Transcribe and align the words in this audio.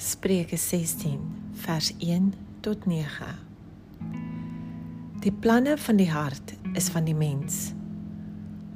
Spreuke 0.00 0.56
16 0.56 1.18
vers 1.52 1.92
1 1.98 2.34
tot 2.60 2.86
9. 2.86 3.26
Die 5.20 5.32
planne 5.32 5.72
van 5.78 5.96
die 5.98 6.10
hart 6.10 6.52
is 6.78 6.86
van 6.94 7.08
die 7.08 7.16
mens, 7.18 7.72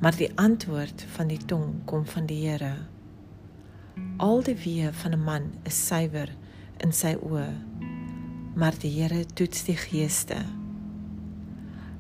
maar 0.02 0.16
die 0.19 0.32
antwoord 0.34 1.05
van 1.14 1.30
die 1.30 1.38
tong 1.46 1.77
kom 1.87 2.02
van 2.11 2.27
die 2.27 2.41
Here. 2.43 2.73
Al 4.19 4.43
die 4.43 4.56
weë 4.64 4.91
van 4.91 5.14
'n 5.14 5.23
man 5.23 5.46
is 5.62 5.79
suiwer 5.87 6.32
in 6.82 6.93
sy 6.93 7.14
oë, 7.14 7.46
maar 8.59 8.75
die 8.79 8.91
Here 8.91 9.25
toets 9.25 9.62
die 9.70 9.79
geeste. 9.79 10.43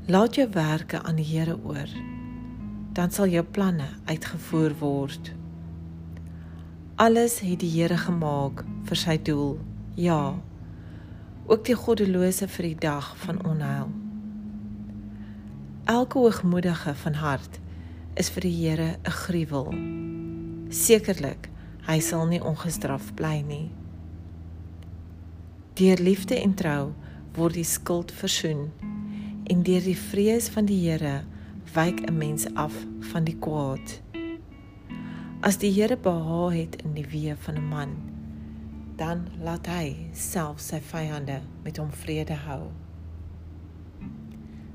Laat 0.06 0.34
jou 0.34 0.48
werke 0.50 1.02
aan 1.02 1.16
die 1.22 1.30
Here 1.30 1.54
oor, 1.62 1.88
dan 2.92 3.10
sal 3.10 3.26
jou 3.26 3.44
planne 3.44 3.86
uitgevoer 4.04 4.74
word. 4.78 5.41
Alles 7.02 7.40
het 7.40 7.58
die 7.58 7.70
Here 7.80 7.96
gemaak 7.98 8.60
vir 8.86 8.98
sy 9.00 9.16
doel. 9.26 9.56
Ja. 9.98 10.36
Ook 11.50 11.64
die 11.66 11.74
goddelose 11.74 12.46
vir 12.46 12.68
die 12.68 12.76
dag 12.84 13.08
van 13.24 13.40
onheil. 13.42 13.88
Elke 15.90 16.22
hoogmoedige 16.22 16.94
van 17.00 17.18
hart 17.18 17.58
is 18.14 18.30
vir 18.30 18.46
die 18.46 18.54
Here 18.54 18.86
'n 19.02 19.16
gruwel. 19.24 19.74
Sekerlik, 20.70 21.50
hy 21.88 21.98
sal 21.98 22.26
nie 22.26 22.40
ongestraf 22.40 23.10
bly 23.14 23.42
nie. 23.48 23.70
Deur 25.74 25.98
liefde 25.98 26.38
en 26.38 26.54
trou 26.54 26.92
word 27.34 27.54
die 27.54 27.66
skuld 27.66 28.12
versoen 28.12 28.70
en 29.50 29.62
deur 29.62 29.82
die 29.82 29.98
vrees 29.98 30.48
van 30.48 30.70
die 30.70 30.78
Here 30.86 31.24
wyk 31.74 32.06
'n 32.06 32.18
mens 32.18 32.46
af 32.54 32.74
van 33.00 33.24
die 33.24 33.38
kwaad. 33.38 34.02
As 35.42 35.56
die 35.58 35.72
Here 35.74 35.96
behaag 35.98 36.52
het 36.54 36.76
in 36.86 36.92
die 36.94 37.02
weë 37.02 37.34
van 37.42 37.56
'n 37.58 37.66
man, 37.66 37.92
dan 38.96 39.26
laat 39.42 39.66
hy 39.66 40.06
self 40.14 40.60
sy 40.60 40.78
vyande 40.78 41.40
met 41.64 41.76
hom 41.82 41.90
vrede 41.90 42.36
hou. 42.46 42.70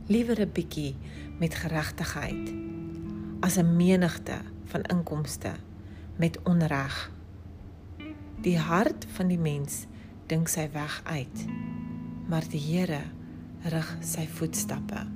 Liewer 0.07 0.41
'n 0.41 0.51
bietjie 0.51 0.95
met 1.39 1.55
geregtigheid 1.55 2.51
as 3.39 3.55
'n 3.57 3.75
menigte 3.77 4.41
van 4.65 4.81
inkomste 4.81 5.53
met 6.17 6.37
onreg. 6.43 7.11
Die 8.41 8.59
hart 8.59 9.05
van 9.15 9.27
die 9.27 9.39
mens 9.39 9.85
dink 10.25 10.47
sy 10.47 10.69
weg 10.73 11.01
uit, 11.05 11.45
maar 12.27 12.43
die 12.49 12.59
Here 12.59 13.03
rig 13.63 13.97
sy 14.01 14.27
voetstappe. 14.27 15.07